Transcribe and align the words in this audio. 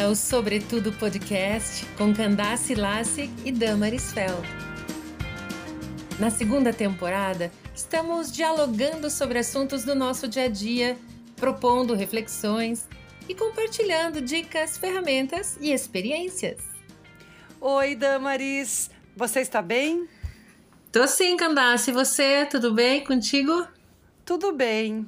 bem-vinda 0.00 0.04
ao 0.04 0.14
Sobretudo 0.14 0.92
Podcast 0.92 1.84
com 1.96 2.14
Candace 2.14 2.74
Lassig 2.74 3.30
e 3.44 3.52
Damaris 3.52 4.12
Feld. 4.12 4.48
Na 6.18 6.30
segunda 6.30 6.72
temporada, 6.72 7.50
estamos 7.74 8.32
dialogando 8.32 9.10
sobre 9.10 9.38
assuntos 9.38 9.84
do 9.84 9.94
nosso 9.94 10.26
dia 10.26 10.44
a 10.44 10.48
dia, 10.48 10.96
propondo 11.36 11.94
reflexões 11.94 12.88
e 13.28 13.34
compartilhando 13.34 14.20
dicas, 14.20 14.78
ferramentas 14.78 15.56
e 15.60 15.72
experiências. 15.72 16.58
Oi, 17.60 17.94
Damaris, 17.94 18.90
você 19.16 19.40
está 19.40 19.60
bem? 19.60 20.08
Tô 20.90 21.06
sim, 21.06 21.36
Candace. 21.36 21.90
E 21.90 21.94
você, 21.94 22.46
tudo 22.46 22.72
bem 22.72 23.04
contigo? 23.04 23.66
Tudo 24.24 24.52
bem. 24.52 25.06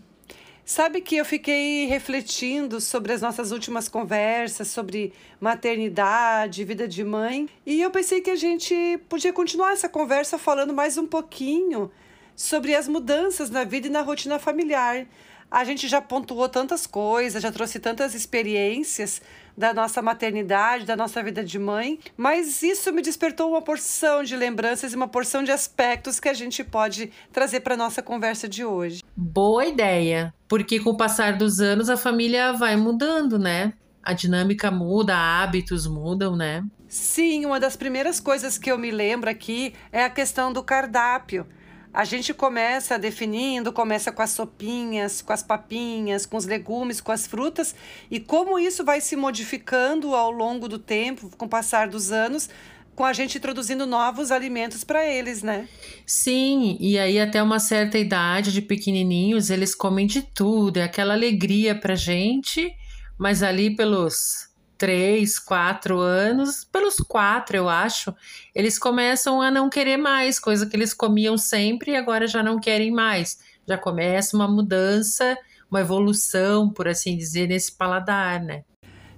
Sabe 0.64 1.00
que 1.00 1.16
eu 1.16 1.24
fiquei 1.24 1.86
refletindo 1.86 2.80
sobre 2.80 3.12
as 3.12 3.20
nossas 3.20 3.50
últimas 3.50 3.88
conversas 3.88 4.68
sobre 4.68 5.12
maternidade, 5.40 6.64
vida 6.64 6.86
de 6.86 7.02
mãe, 7.02 7.48
e 7.66 7.82
eu 7.82 7.90
pensei 7.90 8.20
que 8.20 8.30
a 8.30 8.36
gente 8.36 8.98
podia 9.08 9.32
continuar 9.32 9.72
essa 9.72 9.88
conversa 9.88 10.38
falando 10.38 10.72
mais 10.72 10.96
um 10.96 11.06
pouquinho 11.06 11.90
sobre 12.36 12.76
as 12.76 12.86
mudanças 12.86 13.50
na 13.50 13.64
vida 13.64 13.88
e 13.88 13.90
na 13.90 14.02
rotina 14.02 14.38
familiar. 14.38 15.04
A 15.52 15.64
gente 15.64 15.86
já 15.86 16.00
pontuou 16.00 16.48
tantas 16.48 16.86
coisas, 16.86 17.42
já 17.42 17.52
trouxe 17.52 17.78
tantas 17.78 18.14
experiências 18.14 19.20
da 19.54 19.74
nossa 19.74 20.00
maternidade, 20.00 20.86
da 20.86 20.96
nossa 20.96 21.22
vida 21.22 21.44
de 21.44 21.58
mãe, 21.58 21.98
mas 22.16 22.62
isso 22.62 22.90
me 22.90 23.02
despertou 23.02 23.50
uma 23.50 23.60
porção 23.60 24.22
de 24.22 24.34
lembranças 24.34 24.94
e 24.94 24.96
uma 24.96 25.06
porção 25.06 25.42
de 25.44 25.52
aspectos 25.52 26.18
que 26.18 26.30
a 26.30 26.32
gente 26.32 26.64
pode 26.64 27.12
trazer 27.30 27.60
para 27.60 27.76
nossa 27.76 28.00
conversa 28.02 28.48
de 28.48 28.64
hoje. 28.64 29.02
Boa 29.14 29.66
ideia, 29.66 30.32
porque 30.48 30.80
com 30.80 30.88
o 30.88 30.96
passar 30.96 31.36
dos 31.36 31.60
anos 31.60 31.90
a 31.90 31.98
família 31.98 32.54
vai 32.54 32.74
mudando, 32.74 33.38
né? 33.38 33.74
A 34.02 34.14
dinâmica 34.14 34.70
muda, 34.70 35.14
hábitos 35.14 35.86
mudam, 35.86 36.34
né? 36.34 36.64
Sim, 36.88 37.44
uma 37.44 37.60
das 37.60 37.76
primeiras 37.76 38.18
coisas 38.18 38.56
que 38.56 38.72
eu 38.72 38.78
me 38.78 38.90
lembro 38.90 39.28
aqui 39.28 39.74
é 39.92 40.02
a 40.02 40.08
questão 40.08 40.50
do 40.50 40.62
cardápio. 40.62 41.46
A 41.94 42.04
gente 42.04 42.32
começa 42.32 42.98
definindo, 42.98 43.70
começa 43.70 44.10
com 44.10 44.22
as 44.22 44.30
sopinhas, 44.30 45.20
com 45.20 45.32
as 45.32 45.42
papinhas, 45.42 46.24
com 46.24 46.38
os 46.38 46.46
legumes, 46.46 47.02
com 47.02 47.12
as 47.12 47.26
frutas, 47.26 47.74
e 48.10 48.18
como 48.18 48.58
isso 48.58 48.82
vai 48.82 49.00
se 49.00 49.14
modificando 49.14 50.14
ao 50.14 50.30
longo 50.30 50.68
do 50.68 50.78
tempo, 50.78 51.30
com 51.36 51.44
o 51.44 51.48
passar 51.48 51.88
dos 51.88 52.10
anos, 52.10 52.48
com 52.94 53.04
a 53.04 53.12
gente 53.12 53.36
introduzindo 53.36 53.86
novos 53.86 54.30
alimentos 54.30 54.84
para 54.84 55.04
eles, 55.04 55.42
né? 55.42 55.68
Sim, 56.06 56.78
e 56.80 56.98
aí 56.98 57.20
até 57.20 57.42
uma 57.42 57.58
certa 57.58 57.98
idade 57.98 58.52
de 58.52 58.62
pequenininhos, 58.62 59.50
eles 59.50 59.74
comem 59.74 60.06
de 60.06 60.22
tudo, 60.22 60.78
é 60.78 60.84
aquela 60.84 61.12
alegria 61.12 61.74
pra 61.74 61.94
gente, 61.94 62.72
mas 63.18 63.42
ali 63.42 63.74
pelos 63.76 64.51
três, 64.82 65.38
quatro 65.38 66.00
anos, 66.00 66.64
pelos 66.64 66.96
quatro, 66.96 67.56
eu 67.56 67.68
acho, 67.68 68.12
eles 68.52 68.80
começam 68.80 69.40
a 69.40 69.48
não 69.48 69.70
querer 69.70 69.96
mais, 69.96 70.40
coisa 70.40 70.66
que 70.66 70.74
eles 70.74 70.92
comiam 70.92 71.38
sempre 71.38 71.92
e 71.92 71.96
agora 71.96 72.26
já 72.26 72.42
não 72.42 72.58
querem 72.58 72.90
mais. 72.90 73.38
Já 73.64 73.78
começa 73.78 74.36
uma 74.36 74.48
mudança, 74.48 75.38
uma 75.70 75.82
evolução, 75.82 76.68
por 76.68 76.88
assim 76.88 77.16
dizer, 77.16 77.46
nesse 77.46 77.70
paladar, 77.70 78.42
né? 78.42 78.64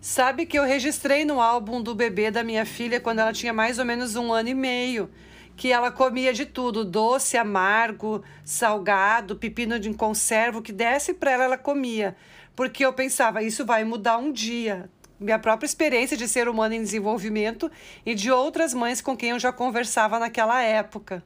Sabe 0.02 0.44
que 0.44 0.58
eu 0.58 0.64
registrei 0.64 1.24
no 1.24 1.40
álbum 1.40 1.82
do 1.82 1.94
bebê 1.94 2.30
da 2.30 2.44
minha 2.44 2.66
filha 2.66 3.00
quando 3.00 3.20
ela 3.20 3.32
tinha 3.32 3.54
mais 3.54 3.78
ou 3.78 3.86
menos 3.86 4.16
um 4.16 4.34
ano 4.34 4.50
e 4.50 4.54
meio 4.54 5.08
que 5.56 5.72
ela 5.72 5.90
comia 5.90 6.34
de 6.34 6.44
tudo, 6.44 6.84
doce, 6.84 7.38
amargo, 7.38 8.22
salgado, 8.44 9.36
pepino 9.36 9.80
de 9.80 9.94
conserva, 9.94 10.58
o 10.58 10.62
que 10.62 10.72
desse 10.72 11.14
para 11.14 11.30
ela 11.30 11.44
ela 11.44 11.56
comia, 11.56 12.14
porque 12.54 12.84
eu 12.84 12.92
pensava 12.92 13.42
isso 13.42 13.64
vai 13.64 13.82
mudar 13.82 14.18
um 14.18 14.30
dia 14.30 14.90
minha 15.24 15.38
própria 15.38 15.66
experiência 15.66 16.16
de 16.16 16.28
ser 16.28 16.48
humano 16.48 16.74
em 16.74 16.82
desenvolvimento 16.82 17.70
e 18.04 18.14
de 18.14 18.30
outras 18.30 18.74
mães 18.74 19.00
com 19.00 19.16
quem 19.16 19.30
eu 19.30 19.38
já 19.38 19.52
conversava 19.52 20.18
naquela 20.18 20.62
época. 20.62 21.24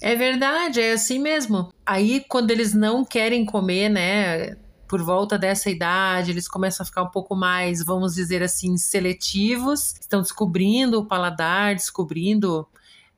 É 0.00 0.14
verdade, 0.14 0.80
é 0.80 0.92
assim 0.92 1.18
mesmo. 1.18 1.72
Aí, 1.84 2.24
quando 2.28 2.52
eles 2.52 2.72
não 2.72 3.04
querem 3.04 3.44
comer, 3.44 3.88
né, 3.88 4.56
por 4.86 5.02
volta 5.02 5.36
dessa 5.36 5.68
idade, 5.68 6.30
eles 6.30 6.46
começam 6.46 6.84
a 6.84 6.86
ficar 6.86 7.02
um 7.02 7.10
pouco 7.10 7.34
mais, 7.34 7.84
vamos 7.84 8.14
dizer 8.14 8.42
assim, 8.42 8.76
seletivos, 8.76 9.94
estão 10.00 10.22
descobrindo 10.22 11.00
o 11.00 11.04
paladar, 11.04 11.74
descobrindo 11.74 12.66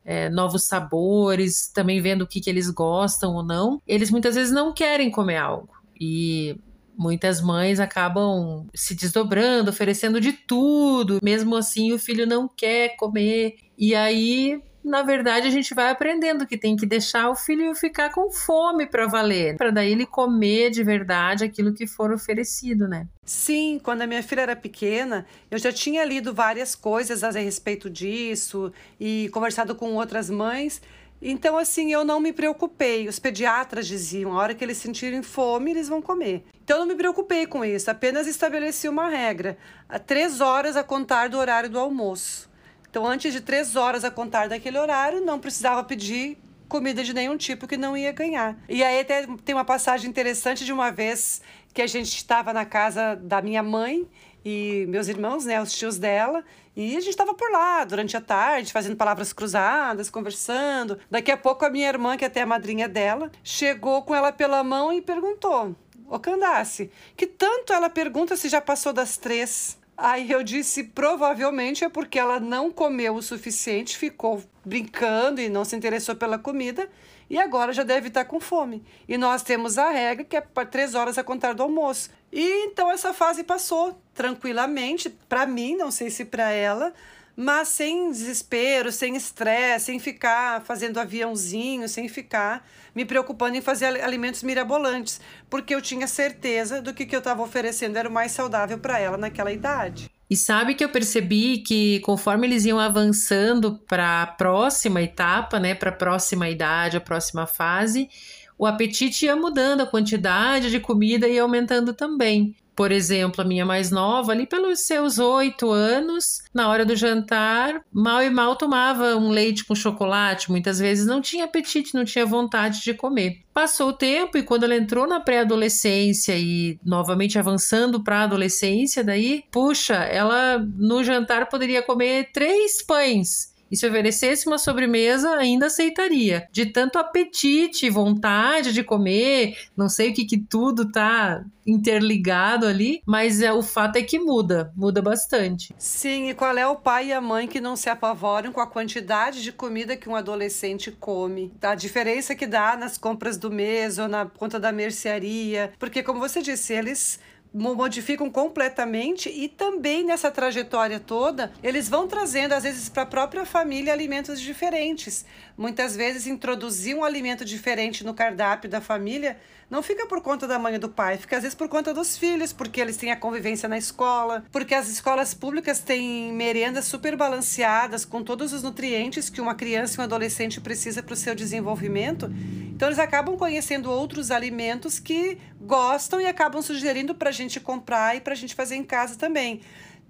é, 0.04 0.30
novos 0.30 0.64
sabores, 0.64 1.68
também 1.68 2.00
vendo 2.00 2.22
o 2.22 2.26
que, 2.26 2.40
que 2.40 2.48
eles 2.48 2.70
gostam 2.70 3.34
ou 3.34 3.42
não. 3.42 3.80
Eles 3.86 4.10
muitas 4.10 4.34
vezes 4.34 4.52
não 4.52 4.72
querem 4.72 5.10
comer 5.10 5.36
algo. 5.36 5.68
E 6.00 6.58
Muitas 7.00 7.40
mães 7.40 7.80
acabam 7.80 8.66
se 8.74 8.94
desdobrando, 8.94 9.70
oferecendo 9.70 10.20
de 10.20 10.34
tudo, 10.34 11.18
mesmo 11.22 11.56
assim 11.56 11.94
o 11.94 11.98
filho 11.98 12.26
não 12.26 12.46
quer 12.46 12.94
comer. 12.96 13.54
E 13.78 13.94
aí, 13.94 14.60
na 14.84 15.02
verdade, 15.02 15.46
a 15.46 15.50
gente 15.50 15.74
vai 15.74 15.90
aprendendo 15.90 16.46
que 16.46 16.58
tem 16.58 16.76
que 16.76 16.84
deixar 16.84 17.30
o 17.30 17.34
filho 17.34 17.74
ficar 17.74 18.12
com 18.12 18.30
fome 18.30 18.86
para 18.86 19.06
valer, 19.06 19.56
para 19.56 19.70
daí 19.70 19.92
ele 19.92 20.04
comer 20.04 20.68
de 20.68 20.84
verdade 20.84 21.42
aquilo 21.42 21.72
que 21.72 21.86
for 21.86 22.12
oferecido, 22.12 22.86
né? 22.86 23.08
Sim, 23.24 23.80
quando 23.82 24.02
a 24.02 24.06
minha 24.06 24.22
filha 24.22 24.42
era 24.42 24.54
pequena, 24.54 25.24
eu 25.50 25.56
já 25.56 25.72
tinha 25.72 26.04
lido 26.04 26.34
várias 26.34 26.74
coisas 26.74 27.24
a 27.24 27.30
respeito 27.30 27.88
disso 27.88 28.70
e 29.00 29.30
conversado 29.32 29.74
com 29.74 29.94
outras 29.94 30.28
mães 30.28 30.82
então, 31.22 31.58
assim, 31.58 31.92
eu 31.92 32.04
não 32.04 32.18
me 32.18 32.32
preocupei. 32.32 33.08
Os 33.08 33.18
pediatras 33.18 33.86
diziam: 33.86 34.32
a 34.32 34.36
hora 34.36 34.54
que 34.54 34.64
eles 34.64 34.78
sentirem 34.78 35.22
fome, 35.22 35.70
eles 35.70 35.88
vão 35.88 36.00
comer. 36.00 36.44
Então, 36.64 36.78
eu 36.78 36.80
não 36.80 36.86
me 36.86 36.94
preocupei 36.94 37.46
com 37.46 37.64
isso, 37.64 37.90
apenas 37.90 38.26
estabeleci 38.26 38.88
uma 38.88 39.08
regra: 39.08 39.58
a 39.88 39.98
três 39.98 40.40
horas 40.40 40.76
a 40.76 40.84
contar 40.84 41.28
do 41.28 41.38
horário 41.38 41.68
do 41.68 41.78
almoço. 41.78 42.48
Então, 42.88 43.06
antes 43.06 43.32
de 43.32 43.40
três 43.40 43.76
horas 43.76 44.04
a 44.04 44.10
contar 44.10 44.48
daquele 44.48 44.78
horário, 44.78 45.20
não 45.20 45.38
precisava 45.38 45.84
pedir 45.84 46.38
comida 46.68 47.02
de 47.02 47.12
nenhum 47.12 47.36
tipo 47.36 47.66
que 47.66 47.76
não 47.76 47.96
ia 47.96 48.12
ganhar. 48.12 48.56
E 48.68 48.82
aí 48.82 49.00
até 49.00 49.26
tem 49.44 49.54
uma 49.54 49.64
passagem 49.64 50.08
interessante 50.08 50.64
de 50.64 50.72
uma 50.72 50.90
vez 50.90 51.42
que 51.74 51.82
a 51.82 51.86
gente 51.86 52.16
estava 52.16 52.52
na 52.52 52.64
casa 52.64 53.16
da 53.16 53.42
minha 53.42 53.62
mãe 53.62 54.08
e 54.44 54.86
meus 54.88 55.08
irmãos, 55.08 55.44
né, 55.44 55.60
os 55.60 55.72
tios 55.72 55.98
dela, 55.98 56.44
e 56.76 56.96
a 56.96 57.00
gente 57.00 57.10
estava 57.10 57.34
por 57.34 57.50
lá 57.50 57.84
durante 57.84 58.16
a 58.16 58.20
tarde, 58.20 58.72
fazendo 58.72 58.96
palavras 58.96 59.32
cruzadas, 59.32 60.08
conversando. 60.08 60.98
Daqui 61.10 61.30
a 61.30 61.36
pouco 61.36 61.64
a 61.64 61.70
minha 61.70 61.88
irmã, 61.88 62.16
que 62.16 62.24
é 62.24 62.28
até 62.28 62.42
a 62.42 62.46
madrinha 62.46 62.88
dela, 62.88 63.30
chegou 63.42 64.02
com 64.02 64.14
ela 64.14 64.32
pela 64.32 64.62
mão 64.62 64.92
e 64.92 65.02
perguntou: 65.02 65.74
Ô 66.08 66.18
Candace, 66.18 66.90
que 67.16 67.26
tanto 67.26 67.72
ela 67.72 67.90
pergunta 67.90 68.36
se 68.36 68.48
já 68.48 68.60
passou 68.60 68.92
das 68.92 69.16
três? 69.16 69.78
Aí 69.96 70.30
eu 70.30 70.42
disse: 70.42 70.84
provavelmente 70.84 71.84
é 71.84 71.88
porque 71.88 72.18
ela 72.18 72.40
não 72.40 72.70
comeu 72.70 73.14
o 73.14 73.22
suficiente, 73.22 73.98
ficou 73.98 74.42
brincando 74.64 75.40
e 75.40 75.48
não 75.48 75.64
se 75.64 75.76
interessou 75.76 76.16
pela 76.16 76.38
comida 76.38 76.88
e 77.30 77.38
agora 77.38 77.72
já 77.72 77.84
deve 77.84 78.08
estar 78.08 78.24
com 78.24 78.40
fome. 78.40 78.84
E 79.08 79.16
nós 79.16 79.42
temos 79.42 79.78
a 79.78 79.88
regra 79.88 80.24
que 80.24 80.36
é 80.36 80.40
para 80.40 80.66
três 80.66 80.96
horas 80.96 81.16
a 81.16 81.22
contar 81.22 81.54
do 81.54 81.62
almoço. 81.62 82.10
E 82.32 82.66
então 82.66 82.90
essa 82.90 83.14
fase 83.14 83.44
passou 83.44 83.96
tranquilamente, 84.12 85.08
para 85.08 85.46
mim, 85.46 85.76
não 85.76 85.92
sei 85.92 86.10
se 86.10 86.24
para 86.24 86.50
ela, 86.50 86.92
mas 87.36 87.68
sem 87.68 88.10
desespero, 88.10 88.90
sem 88.90 89.14
estresse, 89.14 89.86
sem 89.86 90.00
ficar 90.00 90.62
fazendo 90.62 90.98
aviãozinho, 90.98 91.88
sem 91.88 92.08
ficar 92.08 92.68
me 92.94 93.04
preocupando 93.04 93.56
em 93.56 93.62
fazer 93.62 94.02
alimentos 94.02 94.42
mirabolantes, 94.42 95.20
porque 95.48 95.74
eu 95.74 95.80
tinha 95.80 96.08
certeza 96.08 96.82
do 96.82 96.92
que, 96.92 97.06
que 97.06 97.14
eu 97.14 97.20
estava 97.20 97.42
oferecendo 97.42 97.96
era 97.96 98.08
o 98.08 98.12
mais 98.12 98.32
saudável 98.32 98.78
para 98.78 98.98
ela 98.98 99.16
naquela 99.16 99.52
idade. 99.52 100.09
E 100.30 100.36
sabe 100.36 100.74
que 100.74 100.84
eu 100.84 100.88
percebi 100.88 101.58
que 101.58 101.98
conforme 102.00 102.46
eles 102.46 102.64
iam 102.64 102.78
avançando 102.78 103.80
para 103.88 104.22
a 104.22 104.26
próxima 104.28 105.02
etapa, 105.02 105.58
né, 105.58 105.74
para 105.74 105.90
a 105.90 105.94
próxima 105.94 106.48
idade, 106.48 106.96
a 106.96 107.00
próxima 107.00 107.48
fase, 107.48 108.08
o 108.56 108.64
apetite 108.64 109.26
ia 109.26 109.34
mudando, 109.34 109.80
a 109.80 109.86
quantidade 109.86 110.70
de 110.70 110.78
comida 110.78 111.26
ia 111.26 111.42
aumentando 111.42 111.92
também. 111.92 112.54
Por 112.80 112.92
exemplo, 112.92 113.42
a 113.42 113.44
minha 113.44 113.66
mais 113.66 113.90
nova, 113.90 114.32
ali 114.32 114.46
pelos 114.46 114.80
seus 114.86 115.18
oito 115.18 115.70
anos, 115.70 116.42
na 116.54 116.66
hora 116.66 116.82
do 116.82 116.96
jantar, 116.96 117.84
mal 117.92 118.22
e 118.22 118.30
mal 118.30 118.56
tomava 118.56 119.16
um 119.16 119.28
leite 119.28 119.66
com 119.66 119.74
chocolate, 119.74 120.50
muitas 120.50 120.78
vezes 120.78 121.04
não 121.04 121.20
tinha 121.20 121.44
apetite, 121.44 121.94
não 121.94 122.06
tinha 122.06 122.24
vontade 122.24 122.82
de 122.82 122.94
comer. 122.94 123.42
Passou 123.52 123.90
o 123.90 123.92
tempo 123.92 124.38
e 124.38 124.42
quando 124.42 124.64
ela 124.64 124.74
entrou 124.74 125.06
na 125.06 125.20
pré-adolescência 125.20 126.38
e 126.38 126.78
novamente 126.82 127.38
avançando 127.38 128.02
para 128.02 128.20
a 128.20 128.22
adolescência, 128.22 129.04
daí, 129.04 129.44
puxa, 129.50 129.96
ela 129.96 130.66
no 130.78 131.04
jantar 131.04 131.50
poderia 131.50 131.82
comer 131.82 132.30
três 132.32 132.82
pães 132.82 133.50
e 133.70 133.76
se 133.76 133.86
oferecesse 133.86 134.46
uma 134.46 134.58
sobremesa, 134.58 135.30
ainda 135.36 135.66
aceitaria. 135.66 136.48
De 136.50 136.66
tanto 136.66 136.98
apetite, 136.98 137.88
vontade 137.88 138.72
de 138.72 138.82
comer, 138.82 139.56
não 139.76 139.88
sei 139.88 140.10
o 140.10 140.14
que 140.14 140.24
que 140.24 140.38
tudo 140.38 140.90
tá 140.90 141.44
interligado 141.66 142.66
ali, 142.66 143.00
mas 143.06 143.40
é, 143.40 143.52
o 143.52 143.62
fato 143.62 143.96
é 143.96 144.02
que 144.02 144.18
muda, 144.18 144.72
muda 144.74 145.00
bastante. 145.00 145.74
Sim, 145.78 146.30
e 146.30 146.34
qual 146.34 146.56
é 146.56 146.66
o 146.66 146.76
pai 146.76 147.08
e 147.08 147.12
a 147.12 147.20
mãe 147.20 147.46
que 147.46 147.60
não 147.60 147.76
se 147.76 147.88
apavoram 147.88 148.52
com 148.52 148.60
a 148.60 148.66
quantidade 148.66 149.42
de 149.42 149.52
comida 149.52 149.96
que 149.96 150.08
um 150.08 150.16
adolescente 150.16 150.90
come? 150.90 151.52
A 151.62 151.74
diferença 151.74 152.34
que 152.34 152.46
dá 152.46 152.76
nas 152.76 152.98
compras 152.98 153.36
do 153.36 153.50
mês 153.50 153.98
ou 153.98 154.08
na 154.08 154.26
conta 154.26 154.58
da 154.58 154.72
mercearia, 154.72 155.72
porque 155.78 156.02
como 156.02 156.18
você 156.18 156.42
disse, 156.42 156.72
eles 156.72 157.20
modificam 157.52 158.30
completamente 158.30 159.28
e 159.28 159.48
também 159.48 160.04
nessa 160.04 160.30
trajetória 160.30 161.00
toda, 161.00 161.52
eles 161.62 161.88
vão 161.88 162.06
trazendo 162.06 162.52
às 162.52 162.62
vezes 162.62 162.88
para 162.88 163.02
a 163.02 163.06
própria 163.06 163.44
família 163.44 163.92
alimentos 163.92 164.40
diferentes. 164.40 165.24
Muitas 165.60 165.94
vezes 165.94 166.26
introduzir 166.26 166.96
um 166.96 167.04
alimento 167.04 167.44
diferente 167.44 168.02
no 168.02 168.14
cardápio 168.14 168.70
da 168.70 168.80
família 168.80 169.36
não 169.68 169.82
fica 169.82 170.06
por 170.06 170.22
conta 170.22 170.48
da 170.48 170.58
mãe 170.58 170.76
e 170.76 170.78
do 170.78 170.88
pai, 170.88 171.18
fica 171.18 171.36
às 171.36 171.42
vezes 171.42 171.54
por 171.54 171.68
conta 171.68 171.92
dos 171.92 172.16
filhos, 172.16 172.50
porque 172.50 172.80
eles 172.80 172.96
têm 172.96 173.12
a 173.12 173.16
convivência 173.16 173.68
na 173.68 173.76
escola, 173.76 174.42
porque 174.50 174.74
as 174.74 174.88
escolas 174.88 175.34
públicas 175.34 175.80
têm 175.80 176.32
merendas 176.32 176.86
super 176.86 177.14
balanceadas 177.14 178.06
com 178.06 178.24
todos 178.24 178.54
os 178.54 178.62
nutrientes 178.62 179.28
que 179.28 179.38
uma 179.38 179.54
criança 179.54 179.96
e 179.96 180.00
um 180.00 180.04
adolescente 180.04 180.62
precisa 180.62 181.02
para 181.02 181.12
o 181.12 181.16
seu 181.16 181.34
desenvolvimento. 181.34 182.32
Então 182.74 182.88
eles 182.88 182.98
acabam 182.98 183.36
conhecendo 183.36 183.90
outros 183.90 184.30
alimentos 184.30 184.98
que 184.98 185.36
gostam 185.60 186.22
e 186.22 186.26
acabam 186.26 186.62
sugerindo 186.62 187.14
para 187.14 187.28
a 187.28 187.32
gente 187.32 187.60
comprar 187.60 188.16
e 188.16 188.20
para 188.22 188.32
a 188.32 188.36
gente 188.36 188.54
fazer 188.54 188.76
em 188.76 188.82
casa 188.82 189.14
também. 189.14 189.60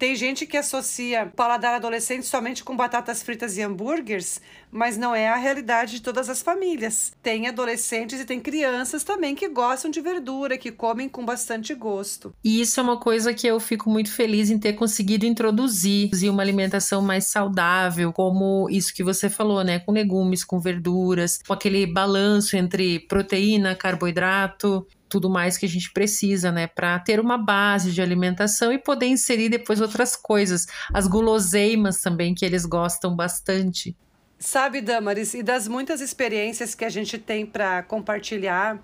Tem 0.00 0.17
gente 0.17 0.47
que 0.47 0.56
associa 0.56 1.26
paladar 1.26 1.75
adolescente 1.75 2.25
somente 2.25 2.64
com 2.64 2.75
batatas 2.75 3.23
fritas 3.23 3.58
e 3.58 3.62
hambúrgueres, 3.62 4.41
mas 4.73 4.97
não 4.97 5.14
é 5.14 5.29
a 5.29 5.37
realidade 5.37 5.97
de 5.97 6.00
todas 6.00 6.31
as 6.31 6.41
famílias. 6.41 7.12
Tem 7.23 7.47
adolescentes 7.47 8.19
e 8.19 8.25
tem 8.25 8.41
crianças 8.41 9.05
também 9.05 9.35
que 9.35 9.47
gostam 9.47 9.91
de 9.91 10.00
verdura, 10.00 10.56
que 10.56 10.73
comem 10.73 11.06
com 11.06 11.23
bastante 11.23 11.75
gosto. 11.75 12.32
E 12.43 12.62
isso 12.62 12.81
é 12.81 12.82
uma 12.82 12.99
coisa 12.99 13.35
que 13.35 13.47
eu 13.47 13.61
fico 13.61 13.91
muito 13.91 14.11
feliz 14.11 14.49
em 14.49 14.58
ter 14.58 14.73
conseguido 14.73 15.26
introduzir 15.26 16.11
uma 16.31 16.43
alimentação 16.43 17.02
mais 17.02 17.26
saudável, 17.26 18.11
como 18.11 18.70
isso 18.70 18.94
que 18.94 19.05
você 19.05 19.29
falou, 19.29 19.62
né? 19.62 19.81
Com 19.81 19.93
legumes, 19.93 20.43
com 20.43 20.58
verduras, 20.58 21.41
com 21.47 21.52
aquele 21.52 21.87
balanço 21.87 22.56
entre 22.56 23.00
proteína, 23.00 23.75
carboidrato 23.75 24.87
tudo 25.11 25.29
mais 25.29 25.59
que 25.59 25.67
a 25.67 25.69
gente 25.69 25.93
precisa, 25.93 26.51
né, 26.53 26.67
para 26.67 26.99
ter 27.01 27.21
uma 27.21 27.37
base 27.37 27.91
de 27.93 28.01
alimentação 28.01 28.73
e 28.73 28.79
poder 28.79 29.07
inserir 29.07 29.49
depois 29.49 29.81
outras 29.81 30.17
coisas, 30.17 30.67
as 30.95 31.07
guloseimas 31.07 32.01
também 32.01 32.35
que 32.35 32.45
eles 32.45 32.65
gostam 32.65 33.15
bastante. 33.15 33.95
Sabe, 34.39 34.81
Damaris, 34.81 35.35
e 35.35 35.43
das 35.43 35.69
muitas 35.69 36.01
experiências 36.01 36.75
que 36.75 36.85
a 36.85 36.89
gente 36.89 37.19
tem 37.19 37.45
para 37.45 37.83
compartilhar, 37.83 38.83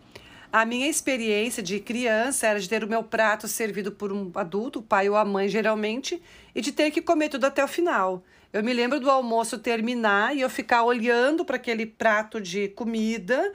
a 0.53 0.65
minha 0.65 0.89
experiência 0.89 1.63
de 1.63 1.81
criança 1.81 2.47
era 2.47 2.61
de 2.61 2.69
ter 2.69 2.85
o 2.85 2.89
meu 2.89 3.03
prato 3.03 3.49
servido 3.49 3.91
por 3.93 4.13
um 4.13 4.31
adulto, 4.35 4.81
o 4.81 4.83
pai 4.83 5.09
ou 5.09 5.17
a 5.17 5.25
mãe 5.25 5.49
geralmente, 5.49 6.21
e 6.55 6.61
de 6.61 6.73
ter 6.73 6.91
que 6.91 7.01
comer 7.01 7.29
tudo 7.29 7.45
até 7.45 7.65
o 7.65 7.69
final. 7.69 8.23
Eu 8.53 8.63
me 8.63 8.73
lembro 8.73 8.99
do 8.99 9.11
almoço 9.11 9.59
terminar 9.59 10.35
e 10.35 10.41
eu 10.41 10.49
ficar 10.49 10.83
olhando 10.85 11.45
para 11.45 11.57
aquele 11.57 11.85
prato 11.85 12.41
de 12.41 12.69
comida 12.69 13.53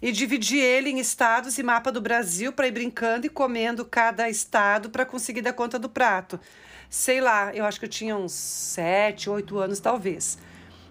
e 0.00 0.12
dividir 0.12 0.60
ele 0.60 0.90
em 0.90 0.98
estados 0.98 1.58
e 1.58 1.62
mapa 1.62 1.90
do 1.90 2.00
Brasil 2.00 2.52
para 2.52 2.68
ir 2.68 2.72
brincando 2.72 3.26
e 3.26 3.30
comendo 3.30 3.84
cada 3.84 4.28
estado 4.28 4.90
para 4.90 5.04
conseguir 5.04 5.42
dar 5.42 5.52
conta 5.52 5.78
do 5.78 5.88
prato. 5.88 6.38
Sei 6.88 7.20
lá, 7.20 7.54
eu 7.54 7.64
acho 7.64 7.78
que 7.78 7.84
eu 7.84 7.90
tinha 7.90 8.16
uns 8.16 8.32
sete, 8.32 9.28
oito 9.28 9.58
anos 9.58 9.80
talvez. 9.80 10.38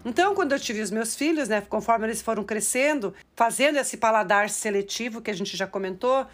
Então, 0.05 0.35
quando 0.35 0.51
eu 0.51 0.59
tive 0.59 0.81
os 0.81 0.91
meus 0.91 1.15
filhos, 1.15 1.49
né, 1.49 1.61
conforme 1.61 2.05
eles 2.05 2.21
foram 2.21 2.43
crescendo, 2.43 3.13
fazendo 3.35 3.77
esse 3.77 3.97
paladar 3.97 4.49
seletivo 4.49 5.21
que 5.21 5.31
a 5.31 5.33
gente 5.33 5.57
já 5.57 5.67
comentou, 5.67 6.25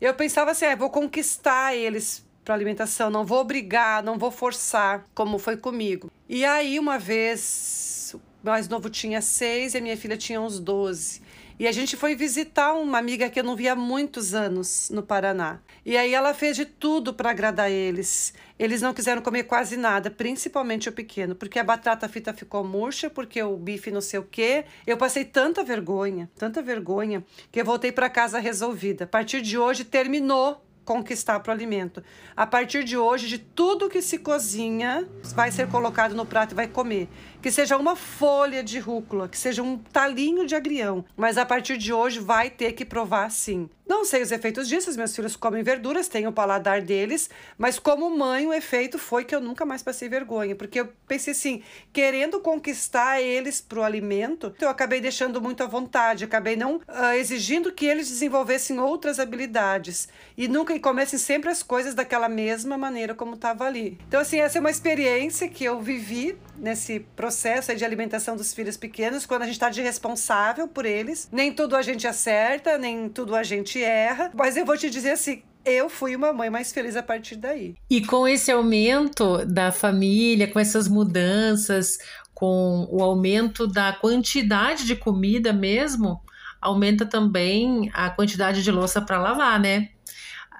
eu 0.00 0.12
pensava 0.12 0.50
assim, 0.50 0.66
ah, 0.66 0.76
vou 0.76 0.90
conquistar 0.90 1.74
eles 1.74 2.26
para 2.44 2.54
alimentação, 2.54 3.10
não 3.10 3.24
vou 3.24 3.40
obrigar, 3.40 4.02
não 4.02 4.18
vou 4.18 4.30
forçar, 4.30 5.06
como 5.14 5.38
foi 5.38 5.56
comigo. 5.56 6.10
E 6.28 6.44
aí, 6.44 6.78
uma 6.78 6.98
vez, 6.98 8.12
o 8.14 8.20
mais 8.42 8.68
novo 8.68 8.90
tinha 8.90 9.20
seis 9.22 9.74
e 9.74 9.78
a 9.78 9.80
minha 9.80 9.96
filha 9.96 10.16
tinha 10.16 10.40
uns 10.40 10.60
doze. 10.60 11.22
E 11.58 11.66
a 11.66 11.72
gente 11.72 11.96
foi 11.96 12.14
visitar 12.14 12.74
uma 12.74 12.98
amiga 12.98 13.30
que 13.30 13.40
eu 13.40 13.44
não 13.44 13.56
via 13.56 13.72
há 13.72 13.76
muitos 13.76 14.34
anos 14.34 14.90
no 14.90 15.02
Paraná. 15.02 15.58
E 15.86 15.96
aí 15.96 16.12
ela 16.12 16.34
fez 16.34 16.54
de 16.54 16.66
tudo 16.66 17.14
para 17.14 17.30
agradar 17.30 17.70
eles. 17.70 18.34
Eles 18.58 18.82
não 18.82 18.92
quiseram 18.92 19.22
comer 19.22 19.44
quase 19.44 19.74
nada, 19.74 20.10
principalmente 20.10 20.90
o 20.90 20.92
pequeno, 20.92 21.34
porque 21.34 21.58
a 21.58 21.64
batata 21.64 22.06
frita 22.10 22.34
ficou 22.34 22.62
murcha, 22.62 23.08
porque 23.08 23.42
o 23.42 23.56
bife 23.56 23.90
não 23.90 24.02
sei 24.02 24.20
o 24.20 24.22
quê. 24.22 24.66
Eu 24.86 24.98
passei 24.98 25.24
tanta 25.24 25.64
vergonha, 25.64 26.30
tanta 26.36 26.60
vergonha, 26.60 27.24
que 27.50 27.58
eu 27.58 27.64
voltei 27.64 27.90
para 27.90 28.10
casa 28.10 28.38
resolvida. 28.38 29.04
A 29.04 29.08
partir 29.08 29.40
de 29.40 29.56
hoje 29.56 29.82
terminou 29.82 30.62
conquistar 30.86 31.40
para 31.40 31.50
o 31.50 31.54
alimento. 31.54 32.02
A 32.34 32.46
partir 32.46 32.84
de 32.84 32.96
hoje, 32.96 33.26
de 33.26 33.38
tudo 33.38 33.90
que 33.90 34.00
se 34.00 34.18
cozinha, 34.18 35.06
vai 35.34 35.50
ser 35.50 35.68
colocado 35.68 36.14
no 36.14 36.24
prato 36.24 36.52
e 36.52 36.54
vai 36.54 36.68
comer 36.68 37.08
que 37.46 37.52
seja 37.52 37.76
uma 37.76 37.94
folha 37.94 38.60
de 38.60 38.80
rúcula, 38.80 39.28
que 39.28 39.38
seja 39.38 39.62
um 39.62 39.78
talinho 39.78 40.44
de 40.44 40.56
agrião, 40.56 41.04
mas 41.16 41.38
a 41.38 41.46
partir 41.46 41.78
de 41.78 41.92
hoje 41.92 42.18
vai 42.18 42.50
ter 42.50 42.72
que 42.72 42.84
provar 42.84 43.30
sim. 43.30 43.70
Não 43.88 44.04
sei 44.04 44.20
os 44.20 44.32
efeitos 44.32 44.66
disso, 44.66 44.92
meus 44.96 45.14
filhos 45.14 45.36
comem 45.36 45.62
verduras, 45.62 46.08
têm 46.08 46.26
o 46.26 46.32
paladar 46.32 46.82
deles, 46.82 47.30
mas 47.56 47.78
como 47.78 48.10
mãe 48.10 48.44
o 48.44 48.52
efeito 48.52 48.98
foi 48.98 49.22
que 49.22 49.32
eu 49.32 49.40
nunca 49.40 49.64
mais 49.64 49.80
passei 49.80 50.08
vergonha, 50.08 50.56
porque 50.56 50.80
eu 50.80 50.88
pensei 51.06 51.30
assim, 51.30 51.62
querendo 51.92 52.40
conquistar 52.40 53.20
eles 53.20 53.60
para 53.60 53.78
o 53.78 53.84
alimento, 53.84 54.52
eu 54.60 54.68
acabei 54.68 55.00
deixando 55.00 55.40
muito 55.40 55.62
à 55.62 55.68
vontade, 55.68 56.24
acabei 56.24 56.56
não 56.56 56.78
uh, 56.78 57.12
exigindo 57.14 57.70
que 57.70 57.86
eles 57.86 58.08
desenvolvessem 58.08 58.80
outras 58.80 59.20
habilidades 59.20 60.08
e 60.36 60.48
nunca 60.48 60.74
e 60.74 60.80
comessem 60.80 61.16
sempre 61.16 61.48
as 61.48 61.62
coisas 61.62 61.94
daquela 61.94 62.28
mesma 62.28 62.76
maneira 62.76 63.14
como 63.14 63.36
estava 63.36 63.66
ali. 63.66 64.00
Então 64.08 64.18
assim, 64.18 64.40
essa 64.40 64.58
é 64.58 64.60
uma 64.60 64.70
experiência 64.70 65.48
que 65.48 65.62
eu 65.62 65.80
vivi 65.80 66.36
nesse 66.58 66.98
processo 67.14 67.35
de 67.76 67.84
alimentação 67.84 68.36
dos 68.36 68.52
filhos 68.52 68.76
pequenos, 68.76 69.26
quando 69.26 69.42
a 69.42 69.46
gente 69.46 69.54
está 69.54 69.70
de 69.70 69.82
responsável 69.82 70.66
por 70.68 70.84
eles. 70.84 71.28
Nem 71.32 71.52
tudo 71.52 71.76
a 71.76 71.82
gente 71.82 72.06
acerta, 72.06 72.78
nem 72.78 73.08
tudo 73.08 73.34
a 73.34 73.42
gente 73.42 73.82
erra. 73.82 74.30
Mas 74.34 74.56
eu 74.56 74.64
vou 74.64 74.76
te 74.76 74.88
dizer 74.90 75.10
assim, 75.10 75.42
eu 75.64 75.88
fui 75.88 76.14
uma 76.14 76.32
mãe 76.32 76.48
mais 76.48 76.72
feliz 76.72 76.96
a 76.96 77.02
partir 77.02 77.36
daí. 77.36 77.74
E 77.90 78.04
com 78.04 78.26
esse 78.26 78.52
aumento 78.52 79.44
da 79.44 79.72
família, 79.72 80.46
com 80.46 80.60
essas 80.60 80.86
mudanças, 80.86 81.98
com 82.32 82.86
o 82.90 83.02
aumento 83.02 83.66
da 83.66 83.92
quantidade 83.92 84.86
de 84.86 84.94
comida 84.94 85.52
mesmo, 85.52 86.20
aumenta 86.60 87.04
também 87.04 87.90
a 87.92 88.10
quantidade 88.10 88.62
de 88.62 88.70
louça 88.70 89.00
para 89.00 89.18
lavar, 89.18 89.58
né? 89.58 89.88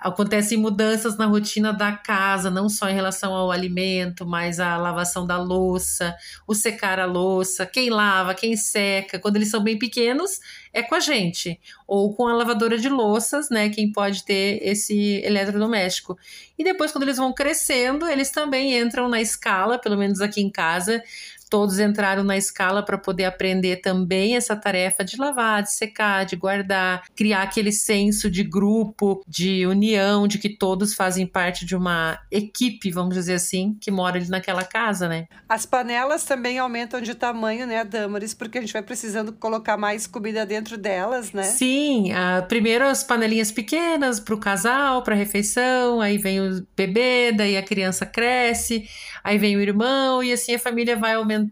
Acontecem 0.01 0.59
mudanças 0.59 1.17
na 1.17 1.27
rotina 1.27 1.73
da 1.73 1.93
casa, 1.93 2.51
não 2.51 2.69
só 2.69 2.89
em 2.89 2.95
relação 2.95 3.35
ao 3.35 3.51
alimento, 3.51 4.27
mas 4.27 4.61
a 4.61 4.77
lavação 4.77 5.27
da 5.27 5.37
louça, 5.37 6.15
o 6.47 6.55
secar 6.55 6.99
a 6.99 7.07
louça, 7.07 7.67
quem 7.67 7.91
lava, 7.91 8.35
quem 8.35 8.57
seca. 8.57 9.19
Quando 9.19 9.37
eles 9.37 9.51
são 9.51 9.63
bem 9.63 9.79
pequenos, 9.79 10.41
é 10.73 10.83
com 10.83 10.95
a 10.95 11.01
gente, 11.01 11.59
ou 11.87 12.15
com 12.15 12.27
a 12.27 12.35
lavadora 12.35 12.79
de 12.79 12.89
louças, 12.89 13.49
né? 13.49 13.69
Quem 13.71 13.91
pode 13.91 14.25
ter 14.25 14.59
esse 14.63 15.23
eletrodoméstico. 15.25 16.19
E 16.59 16.65
depois, 16.65 16.93
quando 16.93 17.05
eles 17.05 17.17
vão 17.17 17.33
crescendo, 17.33 18.07
eles 18.07 18.31
também 18.31 18.79
entram 18.79 19.09
na 19.09 19.21
escala, 19.21 19.79
pelo 19.79 19.97
menos 19.97 20.21
aqui 20.21 20.41
em 20.41 20.51
casa, 20.51 21.03
todos 21.57 21.79
entraram 21.79 22.23
na 22.23 22.37
escala 22.37 22.85
para 22.85 22.99
poder 22.99 23.25
aprender 23.25 23.77
também 23.77 24.37
essa 24.37 24.55
tarefa 24.55 25.03
de 25.03 25.17
lavar, 25.17 25.63
de 25.63 25.73
secar, 25.73 26.27
de 26.27 26.37
guardar, 26.37 27.05
criar 27.17 27.45
aquele 27.45 27.73
senso 27.73 28.31
de 28.31 28.43
grupo, 28.43 29.25
de 29.27 29.67
união, 29.67 30.29
de 30.29 30.39
que 30.39 30.51
todos 30.51 30.93
fazem 30.93 31.27
parte 31.27 31.65
de 31.65 31.75
uma 31.75 32.21
equipe, 32.31 32.91
vamos 32.91 33.15
dizer 33.15 33.33
assim, 33.33 33.75
que 33.81 33.91
mora 33.91 34.19
ali 34.19 34.29
naquela 34.29 34.65
casa, 34.65 35.09
né? 35.09 35.29
As 35.49 35.65
panelas 35.65 36.25
também 36.25 36.59
aumentam 36.59 37.01
de 37.01 37.15
tamanho, 37.15 37.67
né, 37.67 37.83
Damaris? 37.85 38.35
Porque 38.35 38.59
a 38.59 38.61
gente 38.61 38.75
vai 38.75 38.83
precisando 38.83 39.33
colocar 39.33 39.79
mais 39.79 40.07
comida 40.07 40.45
dentro 40.45 40.77
delas, 40.77 41.33
né? 41.33 41.45
Sim, 41.45 42.13
a, 42.13 42.43
primeiro 42.43 42.85
as 42.85 43.03
panelinhas 43.03 43.51
pequenas 43.51 44.21
para 44.21 44.35
o 44.35 44.39
casal, 44.39 45.03
para 45.03 45.15
refeição, 45.15 46.03
aí 46.03 46.19
vem 46.19 46.39
o 46.39 46.67
bebê, 46.77 47.33
daí 47.33 47.57
a 47.57 47.63
criança 47.63 48.05
cresce, 48.05 48.87
aí 49.25 49.39
vem 49.39 49.57
o 49.57 49.61
irmão 49.63 50.23
e 50.23 50.35
assim 50.35 50.55
a 50.55 50.59
família 50.59 50.97
vai 50.97 51.15
aumentando 51.15 51.46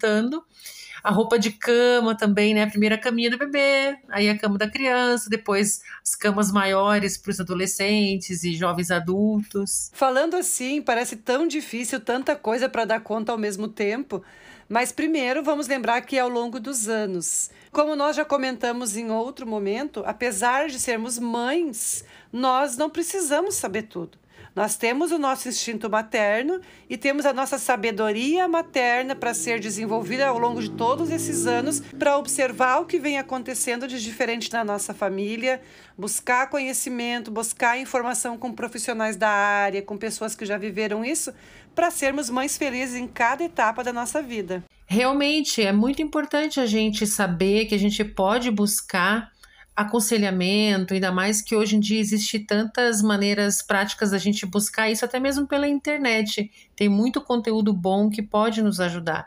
A 1.03 1.11
roupa 1.11 1.39
de 1.39 1.51
cama 1.51 2.17
também, 2.17 2.55
né? 2.55 2.63
A 2.63 2.67
primeira 2.67 2.97
caminha 2.97 3.31
do 3.31 3.37
bebê, 3.37 3.99
aí 4.09 4.29
a 4.31 4.39
cama 4.39 4.57
da 4.57 4.71
criança, 4.71 5.29
depois 5.29 5.83
as 6.03 6.15
camas 6.15 6.51
maiores 6.51 7.19
para 7.19 7.31
os 7.31 7.41
adolescentes 7.41 8.43
e 8.43 8.55
jovens 8.55 8.91
adultos. 8.91 9.91
Falando 9.93 10.35
assim, 10.35 10.81
parece 10.81 11.17
tão 11.17 11.47
difícil, 11.47 12.01
tanta 12.01 12.35
coisa 12.35 12.71
para 12.71 12.87
dar 12.87 13.01
conta 13.01 13.33
ao 13.33 13.39
mesmo 13.39 13.69
tempo. 13.69 14.23
Mas 14.67 14.93
primeiro 14.93 15.43
vamos 15.43 15.69
lembrar 15.69 16.01
que 16.01 16.19
ao 16.19 16.29
longo 16.29 16.59
dos 16.59 16.89
anos, 16.89 17.51
como 17.71 17.95
nós 17.95 18.17
já 18.17 18.25
comentamos 18.25 18.97
em 18.97 19.11
outro 19.11 19.47
momento, 19.47 20.03
apesar 20.07 20.69
de 20.69 20.81
sermos 20.81 21.19
mães, 21.19 22.03
nós 22.33 22.77
não 22.77 22.89
precisamos 22.89 23.57
saber 23.57 23.83
tudo. 23.83 24.24
Nós 24.55 24.77
temos 24.77 25.11
o 25.11 25.19
nosso 25.19 25.49
instinto 25.49 25.91
materno 25.91 26.61
e 26.89 26.97
temos 26.97 27.27
a 27.27 27.33
nossa 27.33 27.59
sabedoria 27.59 28.47
materna 28.47 29.15
para 29.17 29.35
ser 29.35 29.59
desenvolvida 29.59 30.29
ao 30.29 30.39
longo 30.39 30.63
de 30.63 30.71
todos 30.71 31.11
esses 31.11 31.45
anos 31.45 31.81
para 31.99 32.17
observar 32.17 32.79
o 32.79 32.87
que 32.87 33.01
vem 33.01 33.19
acontecendo 33.19 33.89
de 33.89 34.01
diferente 34.01 34.53
na 34.53 34.65
nossa 34.65 34.95
família, 34.95 35.61
buscar 35.99 36.49
conhecimento, 36.49 37.33
buscar 37.33 37.79
informação 37.79 38.39
com 38.39 38.53
profissionais 38.53 39.17
da 39.17 39.29
área, 39.29 39.83
com 39.83 39.99
pessoas 39.99 40.37
que 40.37 40.47
já 40.47 40.57
viveram 40.57 41.05
isso, 41.05 41.35
para 41.75 41.91
sermos 41.91 42.31
mães 42.31 42.57
felizes 42.57 42.95
em 42.95 43.09
cada 43.09 43.43
etapa 43.43 43.83
da 43.83 43.93
nossa 43.93 44.23
vida. 44.23 44.63
Realmente 44.87 45.63
é 45.63 45.73
muito 45.73 46.01
importante 46.01 46.61
a 46.61 46.67
gente 46.67 47.07
saber 47.09 47.65
que 47.65 47.75
a 47.75 47.79
gente 47.79 48.05
pode 48.05 48.53
buscar 48.53 49.34
aconselhamento, 49.75 50.95
ainda 50.95 51.11
mais 51.11 51.43
que 51.43 51.57
hoje 51.57 51.77
em 51.77 51.81
dia 51.81 52.01
existe 52.01 52.39
tantas 52.39 53.03
maneiras 53.03 53.61
práticas 53.61 54.13
da 54.13 54.19
gente 54.19 54.47
buscar 54.47 54.89
isso, 54.91 55.05
até 55.05 55.19
mesmo 55.19 55.47
pela 55.47 55.67
internet. 55.67 56.51
Tem 56.77 56.89
muito 56.89 57.21
conteúdo 57.21 57.73
bom 57.73 58.09
que 58.09 58.23
pode 58.23 58.63
nos 58.63 58.79
ajudar. 58.79 59.27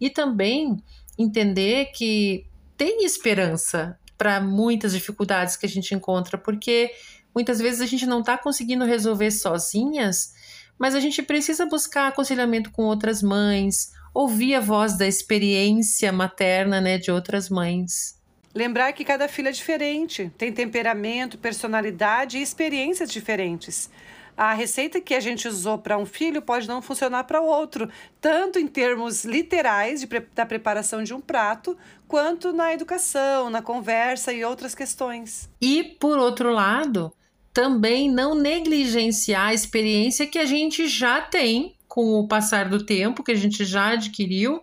E 0.00 0.10
também 0.10 0.82
entender 1.16 1.86
que 1.94 2.46
tem 2.76 3.04
esperança 3.04 3.98
para 4.18 4.40
muitas 4.40 4.92
dificuldades 4.92 5.56
que 5.56 5.66
a 5.66 5.68
gente 5.68 5.94
encontra, 5.94 6.36
porque 6.36 6.90
muitas 7.34 7.58
vezes 7.58 7.80
a 7.80 7.86
gente 7.86 8.06
não 8.06 8.20
está 8.20 8.36
conseguindo 8.36 8.84
resolver 8.84 9.30
sozinhas, 9.30 10.34
mas 10.76 10.94
a 10.94 11.00
gente 11.00 11.22
precisa 11.22 11.66
buscar 11.66 12.08
aconselhamento 12.08 12.70
com 12.72 12.82
outras 12.82 13.22
mães, 13.22 13.92
ouvir 14.12 14.56
a 14.56 14.60
voz 14.60 14.96
da 14.96 15.06
experiência 15.06 16.12
materna 16.12 16.80
né, 16.80 16.98
de 16.98 17.12
outras 17.12 17.48
mães. 17.48 18.20
Lembrar 18.54 18.92
que 18.92 19.04
cada 19.04 19.26
filho 19.26 19.48
é 19.48 19.52
diferente, 19.52 20.30
tem 20.38 20.52
temperamento, 20.52 21.36
personalidade 21.36 22.38
e 22.38 22.42
experiências 22.42 23.10
diferentes. 23.10 23.90
A 24.36 24.52
receita 24.52 25.00
que 25.00 25.14
a 25.14 25.20
gente 25.20 25.46
usou 25.46 25.78
para 25.78 25.98
um 25.98 26.06
filho 26.06 26.42
pode 26.42 26.66
não 26.66 26.82
funcionar 26.82 27.24
para 27.24 27.40
outro, 27.40 27.88
tanto 28.20 28.58
em 28.58 28.66
termos 28.66 29.24
literais 29.24 30.00
de, 30.00 30.08
da 30.34 30.46
preparação 30.46 31.02
de 31.02 31.14
um 31.14 31.20
prato, 31.20 31.76
quanto 32.06 32.52
na 32.52 32.72
educação, 32.72 33.48
na 33.48 33.62
conversa 33.62 34.32
e 34.32 34.44
outras 34.44 34.74
questões. 34.74 35.48
E, 35.60 35.82
por 35.82 36.18
outro 36.18 36.52
lado, 36.52 37.12
também 37.52 38.10
não 38.10 38.34
negligenciar 38.34 39.48
a 39.48 39.54
experiência 39.54 40.26
que 40.26 40.38
a 40.38 40.44
gente 40.44 40.88
já 40.88 41.20
tem 41.20 41.76
com 41.86 42.14
o 42.14 42.26
passar 42.26 42.68
do 42.68 42.84
tempo, 42.84 43.22
que 43.22 43.30
a 43.30 43.36
gente 43.36 43.64
já 43.64 43.90
adquiriu 43.90 44.60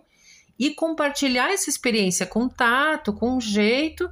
e 0.62 0.72
compartilhar 0.72 1.50
essa 1.50 1.68
experiência 1.68 2.24
com 2.24 2.48
tato, 2.48 3.12
com 3.12 3.40
jeito, 3.40 4.08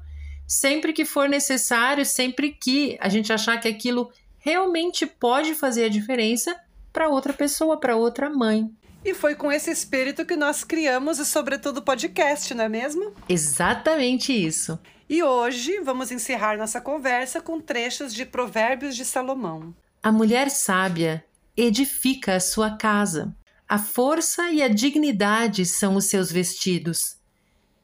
sempre 0.49 0.93
que 0.93 1.05
for 1.05 1.29
necessário, 1.29 2.05
sempre 2.05 2.51
que 2.51 2.99
a 3.01 3.09
gente 3.09 3.33
achar 3.33 3.61
que 3.61 3.69
aquilo 3.69 4.11
realmente 4.37 5.07
pode 5.07 5.55
fazer 5.55 5.85
a 5.85 5.89
diferença 5.89 6.59
para 6.93 7.09
outra 7.09 7.33
pessoa, 7.33 7.79
para 7.79 7.95
outra 7.95 8.29
mãe. 8.29 8.69
E 9.05 9.15
foi 9.15 9.37
com 9.37 9.53
esse 9.53 9.71
espírito 9.71 10.27
que 10.27 10.35
nós 10.35 10.65
criamos 10.65 11.21
o 11.21 11.25
Sobretudo 11.25 11.83
Podcast, 11.83 12.53
não 12.53 12.65
é 12.65 12.69
mesmo? 12.69 13.15
Exatamente 13.29 14.33
isso. 14.33 14.77
E 15.09 15.23
hoje 15.23 15.79
vamos 15.85 16.11
encerrar 16.11 16.59
nossa 16.59 16.81
conversa 16.81 17.41
com 17.41 17.61
trechos 17.61 18.13
de 18.13 18.27
Provérbios 18.27 18.97
de 18.97 19.05
Salomão. 19.05 19.73
A 20.03 20.11
mulher 20.11 20.51
sábia 20.51 21.25
edifica 21.57 22.35
a 22.35 22.41
sua 22.41 22.77
casa, 22.77 23.33
a 23.71 23.79
força 23.79 24.51
e 24.51 24.61
a 24.65 24.67
dignidade 24.67 25.65
são 25.65 25.95
os 25.95 26.07
seus 26.07 26.33
vestidos. 26.33 27.17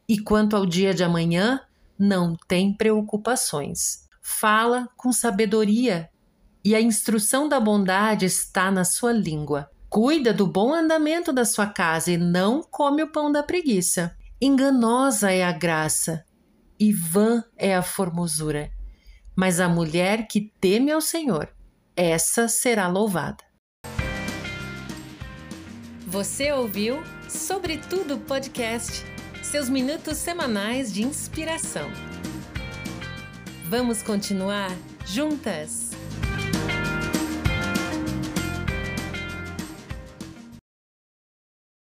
E 0.09 0.19
quanto 0.19 0.57
ao 0.57 0.67
dia 0.67 0.93
de 0.93 1.05
amanhã, 1.05 1.61
não 1.97 2.37
tem 2.49 2.75
preocupações. 2.75 4.05
Fala 4.21 4.89
com 4.97 5.13
sabedoria, 5.13 6.11
e 6.65 6.75
a 6.75 6.81
instrução 6.81 7.49
da 7.49 7.61
bondade 7.61 8.27
está 8.27 8.69
na 8.69 8.85
sua 8.85 9.13
língua. 9.13 9.71
Cuida 9.89 10.35
do 10.35 10.45
bom 10.45 10.75
andamento 10.75 11.33
da 11.33 11.45
sua 11.45 11.69
casa 11.69 12.11
e 12.11 12.17
não 12.17 12.65
come 12.65 13.05
o 13.05 13.13
pão 13.13 13.31
da 13.31 13.45
preguiça. 13.45 14.17
Enganosa 14.41 15.31
é 15.31 15.45
a 15.45 15.53
graça 15.53 16.25
e 16.81 16.93
vã 16.93 17.45
é 17.57 17.77
a 17.77 17.83
formosura. 17.83 18.73
Mas 19.37 19.61
a 19.61 19.69
mulher 19.69 20.27
que 20.27 20.53
teme 20.61 20.91
ao 20.91 21.01
Senhor, 21.01 21.49
essa 21.95 22.49
será 22.49 22.89
louvada. 22.89 23.46
Você 26.17 26.51
ouviu 26.51 27.03
Sobretudo 27.29 28.17
Podcast, 28.17 29.05
seus 29.43 29.69
minutos 29.69 30.17
semanais 30.17 30.91
de 30.91 31.03
inspiração. 31.03 31.91
Vamos 33.69 34.03
continuar 34.03 34.75
juntas? 35.05 35.86